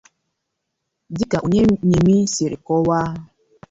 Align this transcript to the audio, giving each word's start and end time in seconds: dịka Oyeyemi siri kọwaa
dịka 1.15 1.37
Oyeyemi 1.47 2.15
siri 2.33 2.57
kọwaa 2.65 3.11